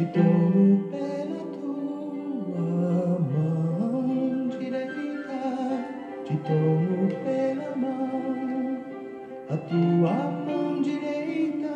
te 0.00 0.06
tomo 0.06 0.88
pela 0.90 1.40
tua 1.60 3.18
mão 3.20 4.48
direita, 4.48 5.84
te 6.24 6.36
tomo 6.38 7.08
pela 7.22 7.76
mão, 7.76 8.78
a 9.50 9.56
tua 9.58 10.14
mão 10.46 10.80
direita, 10.80 11.68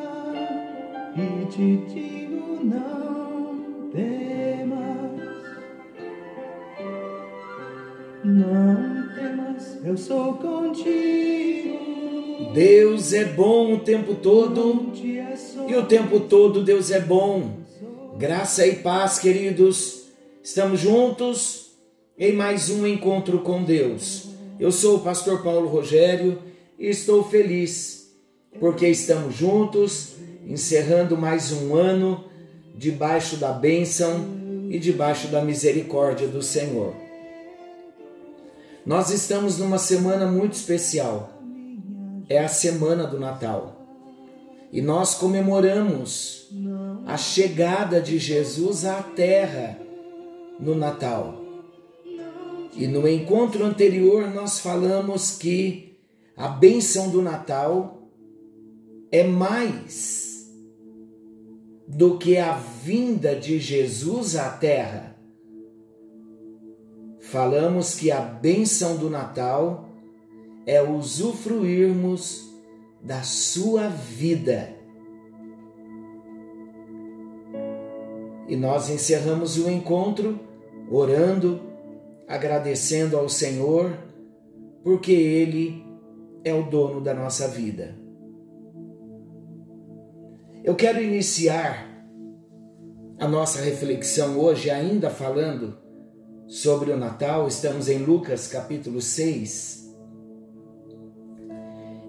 e 1.14 1.44
te 1.48 1.76
digo 1.86 2.64
não 2.64 3.90
temas, 3.90 5.20
não 8.24 9.08
temas, 9.14 9.84
eu 9.84 9.96
sou 9.98 10.32
contigo. 10.34 11.74
Deus 12.54 13.12
é 13.12 13.24
bom 13.26 13.74
o 13.74 13.80
tempo 13.80 14.14
todo 14.14 14.92
e 15.68 15.74
o 15.76 15.84
tempo 15.84 16.20
todo 16.20 16.62
Deus 16.62 16.90
é 16.90 17.00
bom. 17.00 17.63
Graça 18.18 18.66
e 18.66 18.76
paz, 18.76 19.18
queridos. 19.18 20.04
Estamos 20.42 20.80
juntos 20.80 21.72
em 22.18 22.32
mais 22.32 22.70
um 22.70 22.86
encontro 22.86 23.40
com 23.40 23.62
Deus. 23.62 24.28
Eu 24.58 24.70
sou 24.70 24.96
o 24.96 25.00
pastor 25.00 25.42
Paulo 25.42 25.68
Rogério 25.68 26.38
e 26.78 26.88
estou 26.88 27.24
feliz 27.24 28.14
porque 28.60 28.86
estamos 28.88 29.34
juntos 29.34 30.14
encerrando 30.46 31.16
mais 31.16 31.52
um 31.52 31.74
ano 31.74 32.24
debaixo 32.76 33.36
da 33.36 33.52
bênção 33.52 34.26
e 34.70 34.78
debaixo 34.78 35.28
da 35.28 35.42
misericórdia 35.42 36.28
do 36.28 36.42
Senhor. 36.42 36.94
Nós 38.86 39.10
estamos 39.10 39.58
numa 39.58 39.78
semana 39.78 40.26
muito 40.26 40.52
especial 40.52 41.34
é 42.28 42.38
a 42.38 42.48
semana 42.48 43.06
do 43.06 43.18
Natal. 43.18 43.80
E 44.72 44.80
nós 44.82 45.14
comemoramos 45.14 46.48
a 47.06 47.16
chegada 47.16 48.00
de 48.00 48.18
Jesus 48.18 48.84
à 48.84 49.02
Terra 49.02 49.78
no 50.58 50.74
Natal. 50.74 51.42
E 52.74 52.86
no 52.86 53.06
encontro 53.08 53.64
anterior 53.64 54.30
nós 54.30 54.58
falamos 54.58 55.36
que 55.36 55.96
a 56.36 56.48
bênção 56.48 57.10
do 57.10 57.22
Natal 57.22 58.08
é 59.12 59.22
mais 59.22 60.50
do 61.86 62.18
que 62.18 62.36
a 62.36 62.54
vinda 62.54 63.36
de 63.36 63.60
Jesus 63.60 64.34
à 64.34 64.50
Terra. 64.50 65.16
Falamos 67.20 67.94
que 67.94 68.10
a 68.10 68.20
bênção 68.20 68.96
do 68.96 69.08
Natal 69.08 69.88
é 70.66 70.82
usufruirmos 70.82 72.50
da 73.00 73.22
sua 73.22 73.88
vida. 73.88 74.73
E 78.48 78.56
nós 78.56 78.90
encerramos 78.90 79.58
o 79.58 79.70
encontro 79.70 80.38
orando, 80.90 81.60
agradecendo 82.28 83.16
ao 83.16 83.28
Senhor, 83.28 83.96
porque 84.82 85.12
Ele 85.12 85.84
é 86.44 86.52
o 86.52 86.62
dono 86.62 87.00
da 87.00 87.14
nossa 87.14 87.48
vida. 87.48 87.96
Eu 90.62 90.74
quero 90.74 91.02
iniciar 91.02 91.90
a 93.18 93.28
nossa 93.28 93.60
reflexão 93.60 94.38
hoje, 94.38 94.70
ainda 94.70 95.08
falando 95.10 95.78
sobre 96.46 96.90
o 96.90 96.96
Natal, 96.96 97.46
estamos 97.48 97.88
em 97.88 97.98
Lucas 97.98 98.46
capítulo 98.48 99.00
6 99.00 99.84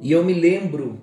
e 0.05 0.11
eu 0.11 0.23
me 0.23 0.33
lembro 0.33 1.01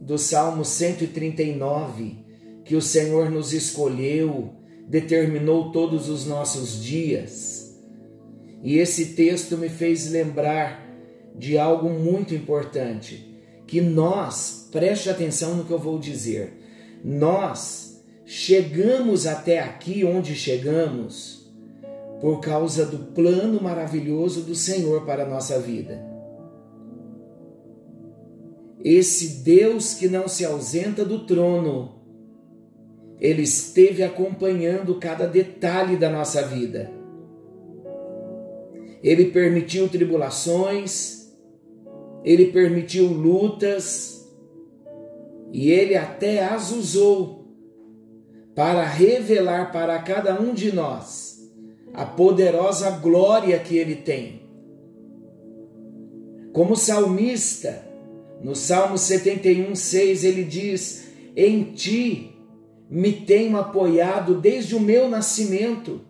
do 0.00 0.16
Salmo 0.16 0.64
139, 0.64 2.24
que 2.64 2.76
o 2.76 2.80
Senhor 2.80 3.28
nos 3.28 3.52
escolheu, 3.52 4.54
determinou 4.88 5.72
todos 5.72 6.08
os 6.08 6.26
nossos 6.26 6.82
dias. 6.82 7.76
E 8.62 8.78
esse 8.78 9.14
texto 9.14 9.56
me 9.56 9.68
fez 9.68 10.10
lembrar 10.10 10.86
de 11.34 11.58
algo 11.58 11.90
muito 11.90 12.34
importante, 12.34 13.34
que 13.66 13.80
nós, 13.80 14.68
preste 14.72 15.10
atenção 15.10 15.54
no 15.54 15.64
que 15.64 15.72
eu 15.72 15.78
vou 15.78 15.98
dizer, 15.98 16.54
nós 17.04 18.02
chegamos 18.24 19.26
até 19.26 19.58
aqui 19.58 20.04
onde 20.04 20.34
chegamos 20.34 21.50
por 22.20 22.40
causa 22.40 22.86
do 22.86 23.12
plano 23.12 23.60
maravilhoso 23.62 24.42
do 24.42 24.54
Senhor 24.54 25.04
para 25.04 25.24
a 25.24 25.28
nossa 25.28 25.58
vida 25.60 26.16
esse 28.88 29.42
Deus 29.42 29.94
que 29.94 30.08
não 30.08 30.28
se 30.28 30.44
ausenta 30.44 31.04
do 31.04 31.26
trono, 31.26 31.95
ele 33.20 33.42
esteve 33.42 34.02
acompanhando 34.02 34.98
cada 34.98 35.26
detalhe 35.26 35.96
da 35.96 36.10
nossa 36.10 36.42
vida. 36.42 36.90
Ele 39.02 39.26
permitiu 39.26 39.88
tribulações, 39.88 41.32
ele 42.24 42.46
permitiu 42.46 43.06
lutas, 43.06 44.26
e 45.52 45.70
ele 45.70 45.96
até 45.96 46.44
as 46.44 46.72
usou 46.72 47.46
para 48.54 48.84
revelar 48.84 49.70
para 49.70 49.98
cada 50.00 50.40
um 50.40 50.52
de 50.52 50.74
nós 50.74 51.26
a 51.94 52.04
poderosa 52.04 52.90
glória 52.90 53.58
que 53.58 53.76
ele 53.76 53.96
tem. 53.96 54.42
Como 56.52 56.76
salmista, 56.76 57.86
no 58.42 58.54
Salmo 58.54 58.98
71, 58.98 59.74
6, 59.74 60.24
ele 60.24 60.44
diz: 60.44 61.08
Em 61.34 61.64
ti 61.64 62.35
me 62.88 63.12
tenho 63.12 63.56
apoiado 63.56 64.40
desde 64.40 64.74
o 64.74 64.80
meu 64.80 65.08
nascimento. 65.08 66.00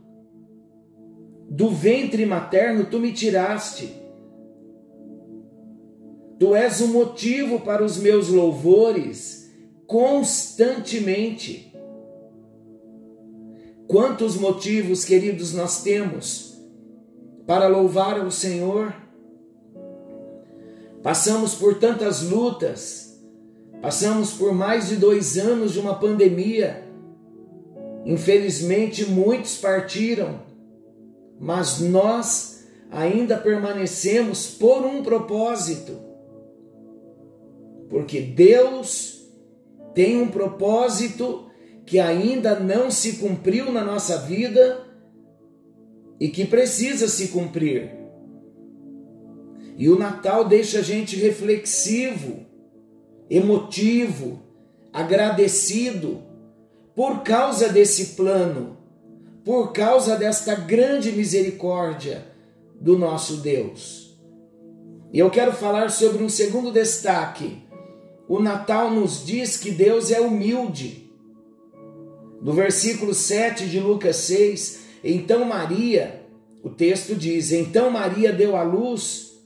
Do 1.49 1.71
ventre 1.71 2.27
materno 2.27 2.87
tu 2.87 2.99
me 2.99 3.13
tiraste. 3.13 4.03
Tu 6.39 6.55
és 6.55 6.81
o 6.81 6.89
motivo 6.89 7.61
para 7.61 7.83
os 7.83 7.97
meus 7.97 8.29
louvores 8.29 9.51
constantemente. 9.87 11.73
Quantos 13.87 14.37
motivos, 14.37 15.05
queridos, 15.05 15.55
nós 15.55 15.83
temos 15.83 16.61
para 17.47 17.69
louvar 17.69 18.25
o 18.27 18.31
Senhor? 18.31 18.95
Passamos 21.03 21.55
por 21.55 21.79
tantas 21.79 22.23
lutas, 22.23 23.16
passamos 23.87 24.33
por 24.33 24.53
mais 24.53 24.89
de 24.89 24.97
dois 24.97 25.39
anos 25.39 25.73
de 25.73 25.79
uma 25.79 25.95
pandemia. 25.95 26.83
Infelizmente, 28.05 29.09
muitos 29.09 29.59
partiram, 29.59 30.41
mas 31.39 31.79
nós 31.79 32.67
ainda 32.91 33.39
permanecemos 33.39 34.49
por 34.49 34.85
um 34.85 35.05
propósito. 35.05 36.01
Porque 37.89 38.21
Deus 38.21 39.25
tem 39.95 40.21
um 40.21 40.31
propósito 40.31 41.47
que 41.85 42.01
ainda 42.01 42.59
não 42.59 42.91
se 42.91 43.19
cumpriu 43.19 43.71
na 43.71 43.85
nossa 43.85 44.19
vida 44.19 44.85
e 46.19 46.29
que 46.29 46.45
precisa 46.45 47.07
se 47.07 47.29
cumprir. 47.29 47.93
E 49.79 49.89
o 49.89 49.97
Natal 49.97 50.45
deixa 50.45 50.81
a 50.81 50.83
gente 50.83 51.15
reflexivo, 51.15 52.46
emotivo, 53.29 54.41
agradecido 54.93 56.23
por 56.95 57.23
causa 57.23 57.69
desse 57.69 58.15
plano, 58.15 58.77
por 59.45 59.73
causa 59.73 60.17
desta 60.17 60.55
grande 60.55 61.13
misericórdia 61.13 62.27
do 62.81 62.99
nosso 62.99 63.39
Deus. 63.39 64.07
E 65.13 65.19
eu 65.19 65.31
quero 65.31 65.53
falar 65.53 65.91
sobre 65.91 66.23
um 66.23 66.29
segundo 66.29 66.73
destaque. 66.73 67.63
O 68.29 68.41
Natal 68.41 68.91
nos 68.91 69.25
diz 69.25 69.57
que 69.57 69.71
Deus 69.71 70.11
é 70.11 70.21
humilde. 70.21 71.11
No 72.41 72.53
versículo 72.53 73.15
7 73.15 73.67
de 73.67 73.81
Lucas 73.81 74.17
6, 74.17 74.81
então 75.03 75.45
Maria, 75.45 76.23
o 76.63 76.69
texto 76.69 77.15
diz: 77.15 77.53
Então 77.53 77.91
Maria 77.91 78.33
deu 78.33 78.57
à 78.57 78.63
luz 78.63 79.39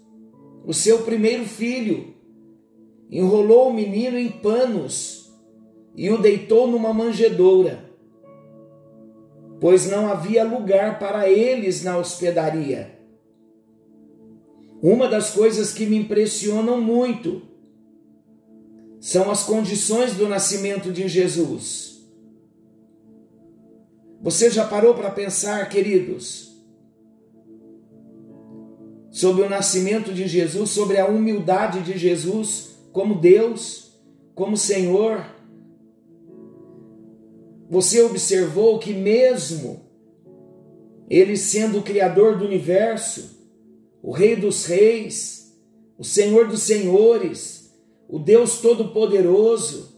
o 0.65 0.73
seu 0.73 1.03
primeiro 1.03 1.45
filho, 1.45 2.10
enrolou 3.11 3.69
o 3.69 3.75
menino 3.75 4.19
em 4.19 4.29
panos 4.29 5.33
e 5.97 6.11
o 6.11 6.19
deitou 6.19 6.67
numa 6.67 6.95
manjedoura, 6.95 7.85
pois 9.61 9.91
não 9.91 10.07
havia 10.09 10.45
lugar 10.45 10.99
para 10.99 11.29
eles 11.29 11.83
na 11.83 11.99
hospedaria. 11.99 12.99
Uma 14.83 15.09
das 15.09 15.33
coisas 15.33 15.73
que 15.73 15.85
me 15.85 15.97
impressionam 15.97 16.81
muito 16.81 17.43
são 19.01 19.31
as 19.31 19.43
condições 19.43 20.15
do 20.15 20.29
nascimento 20.29 20.93
de 20.93 21.09
Jesus. 21.09 22.09
Você 24.23 24.51
já 24.51 24.67
parou 24.67 24.95
para 24.95 25.11
pensar, 25.11 25.69
queridos? 25.69 26.51
sobre 29.11 29.43
o 29.43 29.49
nascimento 29.49 30.13
de 30.13 30.29
Jesus, 30.29 30.71
sobre 30.71 30.99
a 30.99 31.07
humildade 31.07 31.81
de 31.81 31.99
Jesus 31.99 32.70
como 32.93 33.21
Deus, 33.21 33.93
como 34.35 34.57
Senhor. 34.57 35.25
Você 37.69 38.03
observou 38.03 38.79
que, 38.79 38.93
mesmo 38.93 39.81
Ele 41.09 41.37
sendo 41.37 41.79
o 41.79 41.83
Criador 41.83 42.39
do 42.39 42.45
universo, 42.45 43.39
o 44.03 44.11
Rei 44.11 44.37
dos 44.37 44.65
Reis, 44.65 45.57
o 45.99 46.05
Senhor 46.05 46.49
dos 46.49 46.63
Senhores, 46.63 47.73
o 48.09 48.19
Deus 48.19 48.59
Todo-Poderoso, 48.59 49.95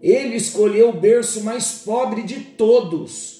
Ele 0.00 0.36
escolheu 0.36 0.90
o 0.90 1.00
berço 1.00 1.42
mais 1.42 1.82
pobre 1.84 2.22
de 2.22 2.40
todos 2.40 3.36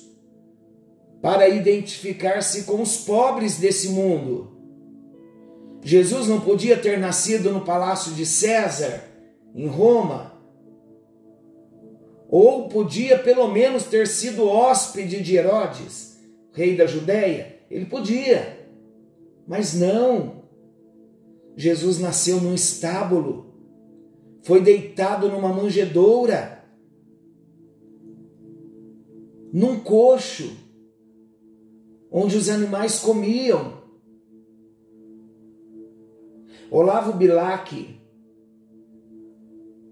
para 1.23 1.49
identificar-se 1.49 2.65
com 2.65 2.83
os 2.83 2.99
pobres 2.99 3.59
desse 3.59 3.89
mundo. 3.89 4.56
Jesus 5.87 6.27
não 6.27 6.41
podia 6.41 6.77
ter 6.77 6.99
nascido 6.99 7.53
no 7.53 7.61
palácio 7.61 8.13
de 8.13 8.27
César, 8.27 9.05
em 9.55 9.69
Roma, 9.69 10.33
ou 12.29 12.69
podia 12.69 13.17
pelo 13.17 13.47
menos 13.47 13.85
ter 13.85 14.09
sido 14.09 14.49
hóspede 14.49 15.23
de 15.23 15.37
Herodes, 15.37 16.19
rei 16.51 16.77
da 16.77 16.87
Judéia. 16.89 17.61
Ele 17.71 17.87
podia, 17.87 18.69
mas 19.47 19.75
não. 19.75 20.43
Jesus 21.57 22.01
nasceu 22.01 22.41
num 22.41 22.53
estábulo, 22.53 23.55
foi 24.43 24.61
deitado 24.61 25.29
numa 25.29 25.51
manjedoura, 25.51 26.65
num 29.53 29.79
coxo, 29.79 30.51
onde 32.11 32.37
os 32.37 32.49
animais 32.49 32.99
comiam. 32.99 33.86
Olavo 36.71 37.13
Bilac, 37.13 38.01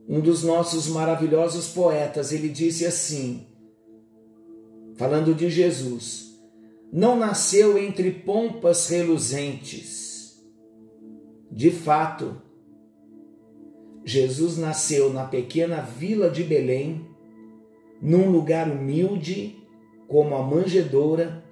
um 0.09 0.21
dos 0.21 0.43
nossos 0.43 0.89
maravilhosos 0.89 1.69
poetas, 1.69 2.33
ele 2.33 2.49
disse 2.49 2.85
assim, 2.85 3.47
falando 4.97 5.35
de 5.35 5.49
Jesus: 5.49 6.39
Não 6.93 7.17
nasceu 7.17 7.79
entre 7.79 8.11
pompas 8.11 8.89
reluzentes. 8.89 10.43
De 11.51 11.71
fato, 11.71 12.37
Jesus 14.05 14.59
nasceu 14.59 15.13
na 15.13 15.25
pequena 15.25 15.81
vila 15.81 16.29
de 16.29 16.43
Belém, 16.43 17.07
num 18.03 18.31
lugar 18.31 18.69
humilde, 18.69 19.57
como 20.09 20.35
a 20.35 20.43
manjedoura, 20.43 21.45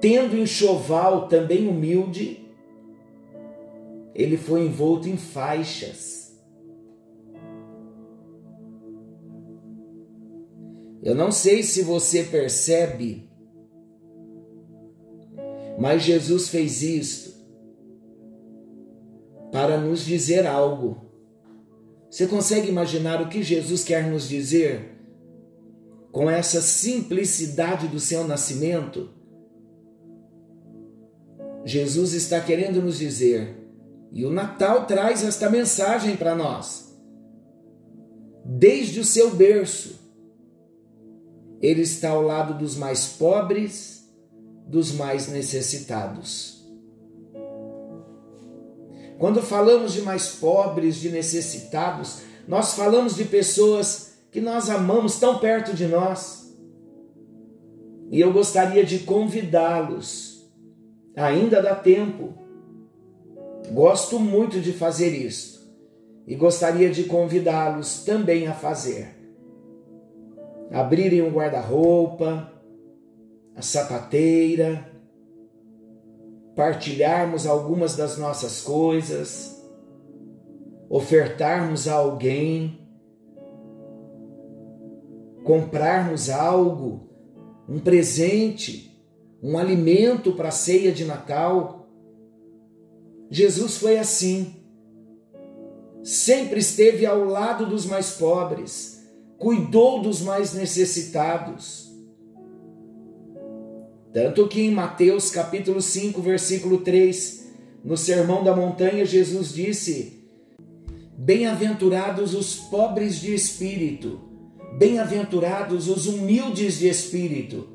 tendo 0.00 0.36
enxoval 0.36 1.28
também 1.28 1.68
humilde, 1.68 2.49
ele 4.14 4.36
foi 4.36 4.66
envolto 4.66 5.08
em 5.08 5.16
faixas 5.16 6.20
Eu 11.02 11.14
não 11.14 11.32
sei 11.32 11.62
se 11.62 11.82
você 11.82 12.24
percebe, 12.24 13.30
mas 15.78 16.02
Jesus 16.02 16.48
fez 16.48 16.82
isto 16.82 17.40
para 19.50 19.78
nos 19.78 20.04
dizer 20.04 20.46
algo. 20.46 21.08
Você 22.10 22.26
consegue 22.26 22.68
imaginar 22.68 23.22
o 23.22 23.28
que 23.28 23.42
Jesus 23.42 23.82
quer 23.82 24.10
nos 24.10 24.28
dizer 24.28 24.98
com 26.12 26.28
essa 26.28 26.60
simplicidade 26.60 27.88
do 27.88 27.98
seu 27.98 28.26
nascimento? 28.26 29.08
Jesus 31.64 32.12
está 32.12 32.40
querendo 32.40 32.82
nos 32.82 32.98
dizer, 32.98 33.56
e 34.12 34.24
o 34.24 34.30
Natal 34.30 34.86
traz 34.86 35.24
esta 35.24 35.48
mensagem 35.48 36.16
para 36.16 36.34
nós. 36.34 36.96
Desde 38.44 39.00
o 39.00 39.04
seu 39.04 39.30
berço, 39.30 40.00
ele 41.60 41.82
está 41.82 42.10
ao 42.10 42.22
lado 42.22 42.54
dos 42.54 42.76
mais 42.76 43.06
pobres, 43.06 44.10
dos 44.66 44.92
mais 44.92 45.28
necessitados. 45.28 46.60
Quando 49.18 49.42
falamos 49.42 49.92
de 49.92 50.00
mais 50.00 50.28
pobres, 50.28 50.96
de 50.96 51.10
necessitados, 51.10 52.22
nós 52.48 52.74
falamos 52.74 53.14
de 53.14 53.26
pessoas 53.26 54.14
que 54.32 54.40
nós 54.40 54.70
amamos 54.70 55.20
tão 55.20 55.38
perto 55.38 55.74
de 55.74 55.86
nós. 55.86 56.50
E 58.10 58.18
eu 58.18 58.32
gostaria 58.32 58.84
de 58.84 59.00
convidá-los, 59.00 60.50
ainda 61.14 61.62
dá 61.62 61.74
tempo. 61.74 62.34
Gosto 63.72 64.18
muito 64.18 64.60
de 64.60 64.72
fazer 64.72 65.10
isso 65.10 65.60
e 66.26 66.34
gostaria 66.34 66.90
de 66.90 67.04
convidá-los 67.04 68.04
também 68.04 68.46
a 68.46 68.52
fazer 68.52 69.20
abrirem 70.70 71.22
um 71.22 71.30
guarda-roupa, 71.30 72.52
a 73.56 73.62
sapateira, 73.62 74.88
partilharmos 76.54 77.46
algumas 77.46 77.96
das 77.96 78.16
nossas 78.16 78.60
coisas, 78.60 79.60
ofertarmos 80.88 81.88
a 81.88 81.94
alguém, 81.94 82.88
comprarmos 85.44 86.30
algo, 86.30 87.08
um 87.68 87.78
presente, 87.80 88.88
um 89.42 89.58
alimento 89.58 90.32
para 90.32 90.48
a 90.48 90.52
ceia 90.52 90.92
de 90.92 91.04
Natal. 91.04 91.79
Jesus 93.30 93.76
foi 93.78 93.98
assim. 93.98 94.56
Sempre 96.02 96.60
esteve 96.60 97.06
ao 97.06 97.24
lado 97.24 97.66
dos 97.66 97.86
mais 97.86 98.12
pobres 98.12 99.00
cuidou 99.40 100.02
dos 100.02 100.20
mais 100.20 100.52
necessitados. 100.52 101.90
Tanto 104.12 104.46
que 104.46 104.60
em 104.60 104.70
Mateus 104.70 105.30
capítulo 105.30 105.80
5, 105.80 106.20
versículo 106.20 106.78
3, 106.78 107.48
no 107.82 107.96
Sermão 107.96 108.44
da 108.44 108.54
Montanha, 108.54 109.06
Jesus 109.06 109.54
disse: 109.54 110.24
Bem-aventurados 111.16 112.34
os 112.34 112.56
pobres 112.56 113.18
de 113.18 113.34
espírito, 113.34 114.20
bem-aventurados 114.76 115.88
os 115.88 116.06
humildes 116.06 116.78
de 116.78 116.88
espírito, 116.88 117.66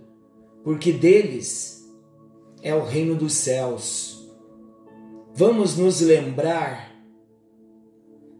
porque 0.63 0.91
deles 0.91 1.83
é 2.61 2.75
o 2.75 2.83
reino 2.83 3.15
dos 3.15 3.33
céus. 3.33 4.24
Vamos 5.37 5.75
nos 5.75 5.99
lembrar, 5.99 6.95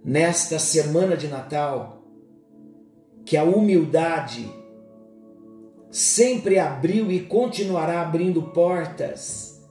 nesta 0.01 0.57
semana 0.57 1.17
de 1.17 1.27
Natal, 1.27 2.01
que 3.25 3.35
a 3.35 3.43
humildade 3.43 4.49
sempre 5.91 6.57
abriu 6.57 7.11
e 7.11 7.19
continuará 7.19 8.01
abrindo 8.01 8.41
portas 8.43 9.61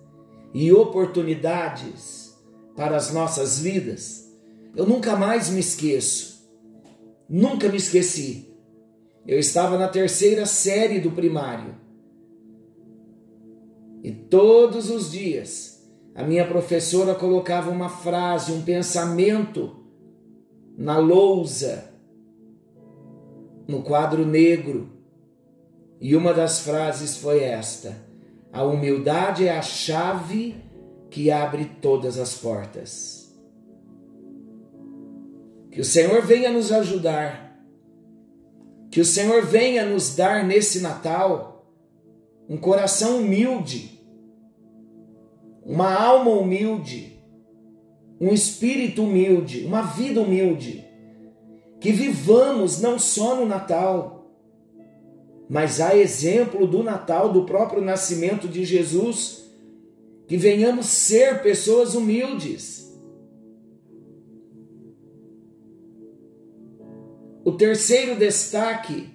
e 0.53 0.71
oportunidades 0.71 2.39
para 2.77 2.95
as 2.95 3.11
nossas 3.11 3.59
vidas. 3.59 4.31
Eu 4.77 4.85
nunca 4.85 5.17
mais 5.17 5.49
me 5.49 5.61
esqueço, 5.61 6.47
nunca 7.27 7.71
me 7.71 7.79
esqueci. 7.79 8.55
Eu 9.27 9.39
estava 9.39 9.79
na 9.79 9.89
terceira 9.89 10.45
série 10.45 11.01
do 11.01 11.11
primário 11.11 11.75
e 14.03 14.13
todos 14.13 14.91
os 14.91 15.11
dias 15.11 15.74
a 16.15 16.23
minha 16.23 16.47
professora 16.47 17.15
colocava 17.15 17.71
uma 17.71 17.89
frase, 17.89 18.53
um 18.53 18.63
pensamento 18.63 19.85
na 20.77 20.99
lousa 20.99 21.93
no 23.67 23.83
quadro 23.83 24.25
negro. 24.25 24.91
E 26.01 26.15
uma 26.15 26.33
das 26.33 26.61
frases 26.61 27.17
foi 27.17 27.43
esta: 27.43 27.97
A 28.53 28.63
humildade 28.63 29.47
é 29.47 29.57
a 29.57 29.63
chave 29.63 30.57
que 31.11 31.31
abre 31.31 31.65
todas 31.81 32.19
as 32.19 32.35
portas. 32.35 33.35
Que 35.71 35.81
o 35.81 35.85
Senhor 35.85 36.23
venha 36.23 36.53
nos 36.53 36.71
ajudar, 36.71 37.59
que 38.91 39.01
o 39.01 39.05
Senhor 39.05 39.45
venha 39.45 39.85
nos 39.85 40.15
dar 40.15 40.45
nesse 40.45 40.81
Natal 40.81 41.67
um 42.49 42.57
coração 42.57 43.19
humilde, 43.19 43.94
uma 45.65 45.93
alma 45.93 46.31
humilde, 46.31 47.19
um 48.21 48.33
espírito 48.33 49.03
humilde, 49.03 49.65
uma 49.65 49.83
vida 49.83 50.21
humilde 50.21 50.85
que 51.81 51.93
vivamos 51.93 52.81
não 52.81 52.99
só 52.99 53.37
no 53.37 53.45
Natal, 53.45 54.15
mas 55.49 55.81
a 55.81 55.95
exemplo 55.95 56.67
do 56.67 56.83
Natal, 56.83 57.31
do 57.31 57.45
próprio 57.45 57.83
nascimento 57.83 58.49
de 58.49 58.65
Jesus, 58.65 59.51
que 60.27 60.37
venhamos 60.37 60.87
ser 60.87 61.43
pessoas 61.43 61.95
humildes. 61.95 62.91
O 67.45 67.53
terceiro 67.53 68.17
destaque, 68.17 69.11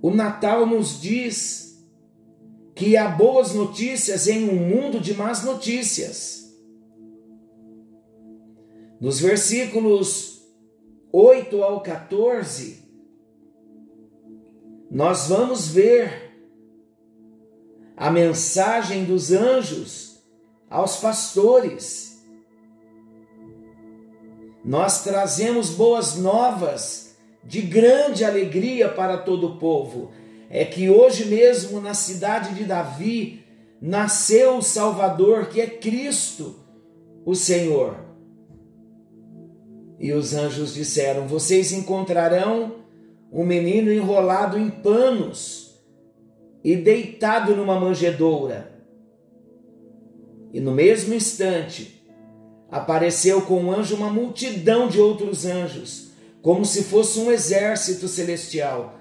o 0.00 0.12
Natal 0.12 0.64
nos 0.64 1.00
diz 1.00 1.69
que 2.80 2.96
há 2.96 3.10
boas 3.10 3.52
notícias 3.52 4.26
em 4.26 4.48
um 4.48 4.54
mundo 4.54 5.00
de 5.00 5.12
más 5.12 5.44
notícias. 5.44 6.50
Nos 8.98 9.20
versículos 9.20 10.40
8 11.12 11.62
ao 11.62 11.82
14, 11.82 12.82
nós 14.90 15.28
vamos 15.28 15.68
ver 15.68 16.34
a 17.94 18.10
mensagem 18.10 19.04
dos 19.04 19.30
anjos 19.30 20.24
aos 20.70 20.96
pastores. 20.96 22.24
Nós 24.64 25.04
trazemos 25.04 25.68
boas 25.68 26.16
novas 26.16 27.14
de 27.44 27.60
grande 27.60 28.24
alegria 28.24 28.88
para 28.88 29.18
todo 29.18 29.48
o 29.48 29.58
povo. 29.58 30.12
É 30.50 30.64
que 30.64 30.90
hoje 30.90 31.26
mesmo 31.26 31.80
na 31.80 31.94
cidade 31.94 32.54
de 32.54 32.64
Davi 32.64 33.44
nasceu 33.80 34.56
o 34.56 34.62
Salvador, 34.62 35.48
que 35.48 35.60
é 35.60 35.66
Cristo, 35.68 36.56
o 37.24 37.36
Senhor. 37.36 37.96
E 40.00 40.12
os 40.12 40.34
anjos 40.34 40.74
disseram: 40.74 41.28
Vocês 41.28 41.72
encontrarão 41.72 42.80
um 43.32 43.44
menino 43.44 43.92
enrolado 43.92 44.58
em 44.58 44.68
panos 44.68 45.80
e 46.64 46.74
deitado 46.74 47.54
numa 47.54 47.78
manjedoura. 47.78 48.72
E 50.52 50.60
no 50.60 50.72
mesmo 50.72 51.14
instante 51.14 52.04
apareceu 52.68 53.42
com 53.42 53.64
o 53.64 53.72
anjo 53.72 53.94
uma 53.94 54.10
multidão 54.10 54.88
de 54.88 55.00
outros 55.00 55.46
anjos, 55.46 56.10
como 56.42 56.64
se 56.64 56.84
fosse 56.84 57.20
um 57.20 57.30
exército 57.30 58.08
celestial, 58.08 58.99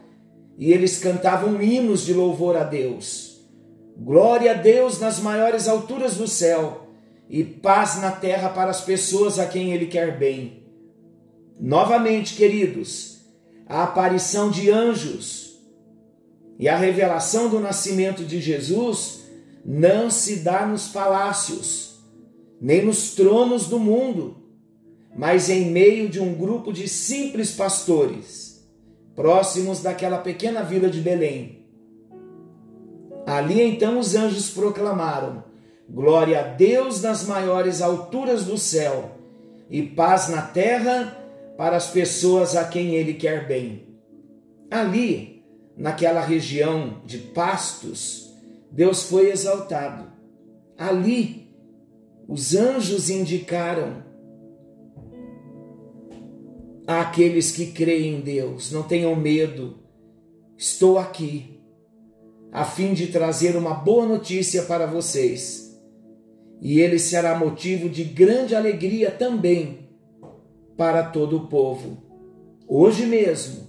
e 0.60 0.74
eles 0.74 1.00
cantavam 1.00 1.62
hinos 1.62 2.06
de 2.06 2.14
louvor 2.14 2.58
a 2.58 2.66
Deus. 2.66 3.40
Glória 3.98 4.52
a 4.52 4.56
Deus 4.56 5.00
nas 5.00 5.18
maiores 5.18 5.70
alturas 5.70 6.18
do 6.18 6.28
céu 6.28 6.90
e 7.30 7.46
paz 7.46 8.02
na 8.02 8.12
terra 8.12 8.50
para 8.50 8.70
as 8.70 8.82
pessoas 8.82 9.40
a 9.40 9.48
quem 9.48 9.72
Ele 9.72 9.86
quer 9.86 10.20
bem. 10.20 10.64
Novamente, 11.58 12.36
queridos, 12.36 13.22
a 13.66 13.84
aparição 13.84 14.52
de 14.52 14.70
anjos 14.70 15.58
e 16.58 16.68
a 16.68 16.76
revelação 16.76 17.50
do 17.50 17.62
nascimento 17.62 18.26
de 18.26 18.42
Jesus 18.42 19.22
não 19.64 20.12
se 20.12 20.38
dá 20.38 20.66
nos 20.66 20.90
palácios, 20.90 22.02
nem 22.60 22.84
nos 22.86 23.14
tronos 23.16 23.68
do 23.68 23.80
mundo, 23.80 24.44
mas 25.16 25.50
em 25.50 25.72
meio 25.72 26.10
de 26.10 26.20
um 26.20 26.34
grupo 26.34 26.74
de 26.74 26.88
simples 26.88 27.52
pastores, 27.52 28.49
próximos 29.20 29.82
daquela 29.82 30.20
pequena 30.20 30.64
vila 30.64 30.90
de 30.90 31.02
Belém. 31.02 31.66
Ali 33.28 33.62
então 33.62 34.00
os 34.00 34.16
anjos 34.16 34.50
proclamaram: 34.50 35.44
Glória 35.90 36.40
a 36.40 36.44
Deus 36.44 37.02
nas 37.02 37.28
maiores 37.28 37.82
alturas 37.82 38.46
do 38.46 38.58
céu 38.58 39.18
e 39.70 39.84
paz 39.84 40.30
na 40.30 40.42
terra 40.42 41.18
para 41.58 41.76
as 41.76 41.88
pessoas 41.88 42.56
a 42.56 42.64
quem 42.64 42.96
ele 42.96 43.14
quer 43.14 43.46
bem. 43.46 43.90
Ali, 44.72 45.44
naquela 45.76 46.22
região 46.22 47.02
de 47.06 47.18
pastos, 47.18 48.34
Deus 48.72 49.04
foi 49.04 49.32
exaltado. 49.32 50.06
Ali, 50.78 51.52
os 52.26 52.56
anjos 52.56 53.10
indicaram 53.10 54.02
àqueles 56.90 57.52
que 57.52 57.68
creem 57.68 58.16
em 58.16 58.22
Deus: 58.22 58.72
não 58.72 58.82
tenham 58.82 59.16
medo, 59.16 59.78
estou 60.58 60.98
aqui, 60.98 61.62
a 62.52 62.66
fim 62.66 62.94
de 62.94 63.08
trazer 63.08 63.56
uma 63.56 63.76
boa 63.76 64.08
notícia 64.08 64.64
para 64.64 64.88
vocês. 64.88 65.70
E 66.62 66.82
ele 66.82 67.00
será 67.00 67.38
motivo 67.38 67.88
de 67.88 68.04
grande 68.04 68.56
alegria 68.56 69.12
também 69.12 69.88
para 70.76 71.04
todo 71.04 71.38
o 71.38 71.48
povo. 71.48 72.04
Hoje 72.68 73.06
mesmo, 73.06 73.68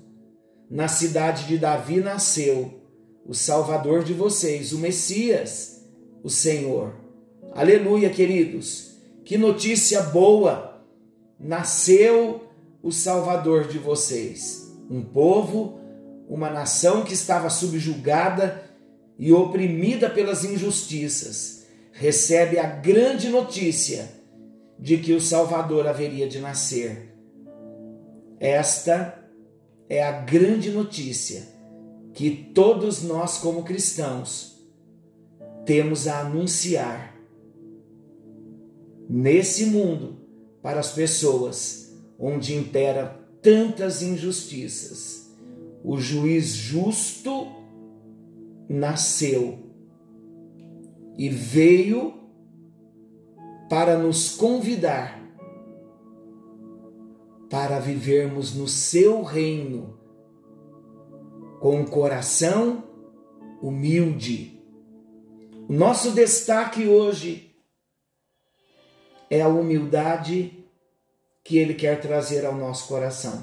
na 0.69 0.89
cidade 0.89 1.47
de 1.47 1.57
Davi 1.57 2.01
nasceu 2.01 2.81
o 3.25 3.35
Salvador 3.35 4.03
de 4.03 4.13
vocês, 4.13 4.73
o 4.73 4.79
Messias, 4.79 5.87
o 6.23 6.29
Senhor. 6.29 6.95
Aleluia, 7.53 8.11
queridos. 8.11 8.97
Que 9.25 9.39
notícia 9.39 10.03
boa! 10.03 10.85
Nasceu 11.39 12.50
o 12.83 12.91
Salvador 12.91 13.69
de 13.69 13.79
vocês. 13.79 14.75
Um 14.91 15.03
povo, 15.03 15.79
uma 16.29 16.51
nação 16.51 17.05
que 17.05 17.13
estava 17.13 17.51
subjugada 17.51 18.63
e 19.19 19.33
oprimida 19.33 20.09
pelas 20.09 20.45
injustiças, 20.45 21.67
recebe 21.93 22.59
a 22.59 22.67
grande 22.67 23.29
notícia 23.29 24.09
de 24.79 24.97
que 24.97 25.13
o 25.13 25.21
Salvador 25.21 25.87
haveria 25.87 26.27
de 26.27 26.41
nascer. 26.41 27.15
Esta 28.39 29.23
é 29.89 30.03
a 30.03 30.13
grande 30.13 30.71
notícia 30.71 31.47
que 32.15 32.31
todos 32.55 33.03
nós, 33.03 33.39
como 33.39 33.63
cristãos, 33.63 34.59
temos 35.67 36.09
a 36.09 36.21
anunciar 36.21 37.15
nesse 39.09 39.67
mundo 39.67 40.19
para 40.63 40.81
as 40.81 40.93
pessoas 40.93 41.80
onde 42.21 42.55
impera 42.55 43.19
tantas 43.41 44.03
injustiças. 44.03 45.35
O 45.83 45.99
juiz 45.99 46.49
justo 46.49 47.47
nasceu 48.69 49.59
e 51.17 51.29
veio 51.29 52.15
para 53.69 53.97
nos 53.99 54.37
convidar 54.37 55.19
para 57.49 57.81
vivermos 57.81 58.55
no 58.55 58.69
seu 58.69 59.23
reino 59.23 59.99
com 61.59 61.81
um 61.81 61.85
coração 61.85 62.85
humilde. 63.61 64.63
O 65.69 65.73
nosso 65.73 66.13
destaque 66.13 66.87
hoje 66.87 67.57
é 69.29 69.43
a 69.43 69.49
humildade 69.49 70.60
que 71.45 71.59
ele 71.59 71.75
quer 71.75 72.01
trazer 72.01 72.45
ao 72.45 72.55
nosso 72.55 72.89
coração. 72.89 73.43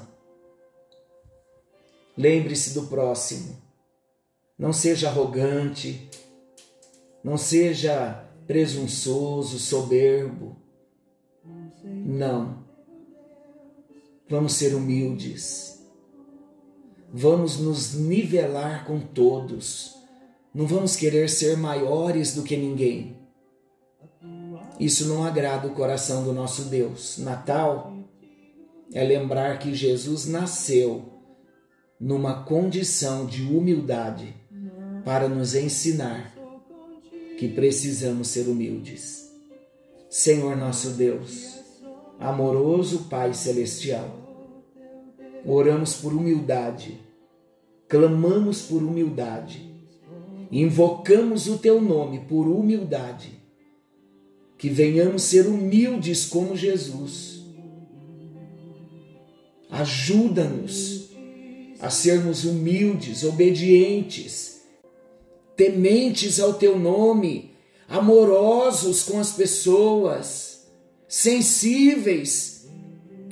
Lembre-se 2.16 2.74
do 2.74 2.84
próximo. 2.84 3.56
Não 4.58 4.72
seja 4.72 5.08
arrogante, 5.08 6.08
não 7.22 7.36
seja 7.36 8.24
presunçoso, 8.46 9.58
soberbo. 9.58 10.56
Não. 11.84 12.64
Vamos 14.28 14.54
ser 14.54 14.74
humildes. 14.74 15.78
Vamos 17.12 17.58
nos 17.58 17.94
nivelar 17.94 18.84
com 18.86 19.00
todos. 19.00 19.94
Não 20.52 20.66
vamos 20.66 20.96
querer 20.96 21.28
ser 21.30 21.56
maiores 21.56 22.34
do 22.34 22.42
que 22.42 22.56
ninguém. 22.56 23.17
Isso 24.78 25.08
não 25.08 25.24
agrada 25.24 25.66
o 25.66 25.74
coração 25.74 26.24
do 26.24 26.32
nosso 26.32 26.64
Deus. 26.64 27.18
Natal 27.18 27.92
é 28.92 29.04
lembrar 29.04 29.58
que 29.58 29.74
Jesus 29.74 30.26
nasceu 30.26 31.04
numa 32.00 32.44
condição 32.44 33.26
de 33.26 33.42
humildade 33.42 34.34
para 35.04 35.28
nos 35.28 35.54
ensinar 35.54 36.34
que 37.38 37.48
precisamos 37.48 38.28
ser 38.28 38.48
humildes. 38.48 39.32
Senhor 40.08 40.56
nosso 40.56 40.90
Deus, 40.90 41.60
amoroso 42.18 43.06
Pai 43.10 43.34
Celestial, 43.34 44.08
oramos 45.44 45.94
por 45.94 46.12
humildade, 46.12 47.00
clamamos 47.88 48.62
por 48.62 48.82
humildade, 48.82 49.70
invocamos 50.50 51.46
o 51.46 51.58
Teu 51.58 51.80
nome 51.80 52.20
por 52.20 52.48
humildade, 52.48 53.37
que 54.58 54.68
venhamos 54.68 55.22
ser 55.22 55.46
humildes 55.46 56.26
como 56.26 56.56
Jesus. 56.56 57.38
Ajuda-nos 59.70 61.08
a 61.80 61.88
sermos 61.88 62.44
humildes, 62.44 63.22
obedientes, 63.22 64.62
tementes 65.56 66.40
ao 66.40 66.54
teu 66.54 66.76
nome, 66.76 67.52
amorosos 67.88 69.04
com 69.04 69.20
as 69.20 69.32
pessoas, 69.32 70.66
sensíveis 71.06 72.66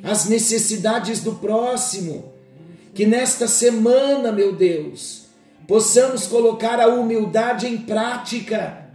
às 0.02 0.26
necessidades 0.26 1.20
do 1.20 1.34
próximo. 1.34 2.32
Que 2.94 3.04
nesta 3.04 3.48
semana, 3.48 4.30
meu 4.30 4.54
Deus, 4.54 5.24
possamos 5.66 6.26
colocar 6.26 6.80
a 6.80 6.86
humildade 6.86 7.66
em 7.66 7.78
prática, 7.78 8.85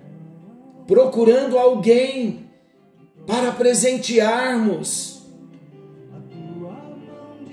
procurando 0.91 1.57
alguém 1.57 2.49
para 3.25 3.53
presentearmos, 3.53 5.21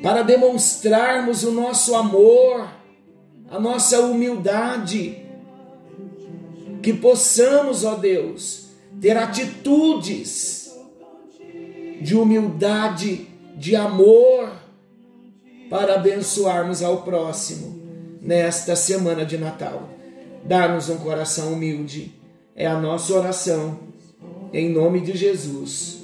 para 0.03 0.23
demonstrarmos 0.23 1.45
o 1.45 1.53
nosso 1.53 1.95
amor, 1.95 2.69
a 3.49 3.61
nossa 3.61 4.01
humildade 4.01 5.25
que 6.83 6.93
possamos, 6.93 7.85
ó 7.85 7.95
Deus, 7.95 8.71
ter 9.01 9.17
atitudes 9.17 10.77
de 12.03 12.17
humildade, 12.17 13.29
de 13.55 13.77
amor, 13.77 14.51
para 15.71 15.95
abençoarmos 15.95 16.83
ao 16.83 17.03
próximo. 17.03 17.79
nesta 18.21 18.75
semana 18.75 19.25
de 19.25 19.39
Natal. 19.39 19.89
Dá-nos 20.45 20.89
um 20.89 20.99
coração 20.99 21.53
humilde, 21.53 22.18
é 22.59 22.67
a 22.67 22.77
nossa 22.77 23.15
oração, 23.15 23.79
em 24.53 24.69
nome 24.69 25.01
de 25.01 25.17
Jesus. 25.17 25.99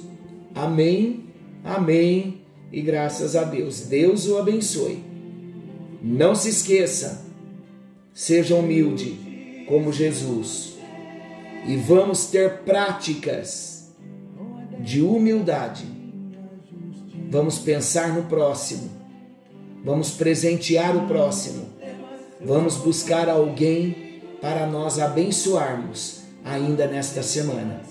Amém, 0.55 1.25
amém 1.65 2.39
e 2.71 2.79
graças 2.79 3.35
a 3.35 3.43
Deus. 3.43 3.81
Deus 3.81 4.25
o 4.25 4.37
abençoe. 4.37 5.03
Não 6.01 6.33
se 6.33 6.47
esqueça, 6.47 7.25
seja 8.13 8.55
humilde 8.55 9.65
como 9.67 9.91
Jesus 9.91 10.77
e 11.67 11.75
vamos 11.75 12.27
ter 12.27 12.59
práticas 12.59 13.91
de 14.79 15.01
humildade. 15.01 15.83
Vamos 17.29 17.59
pensar 17.59 18.13
no 18.13 18.23
próximo, 18.23 18.89
vamos 19.83 20.11
presentear 20.11 20.95
o 20.95 21.05
próximo, 21.05 21.65
vamos 22.39 22.77
buscar 22.77 23.27
alguém 23.27 24.21
para 24.39 24.65
nós 24.65 24.99
abençoarmos 24.99 26.24
ainda 26.45 26.85
nesta 26.87 27.23
semana. 27.23 27.81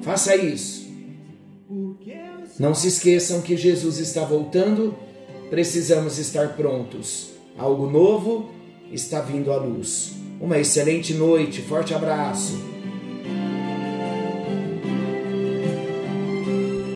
Faça 0.00 0.36
isso. 0.36 0.86
Não 2.58 2.74
se 2.74 2.86
esqueçam 2.86 3.42
que 3.42 3.56
Jesus 3.56 3.98
está 3.98 4.24
voltando, 4.24 4.96
precisamos 5.50 6.16
estar 6.16 6.56
prontos. 6.56 7.32
Algo 7.58 7.90
novo 7.90 8.50
está 8.92 9.20
vindo 9.20 9.52
à 9.52 9.56
luz. 9.56 10.12
Uma 10.40 10.58
excelente 10.58 11.12
noite, 11.12 11.60
forte 11.60 11.92
abraço. 11.92 12.75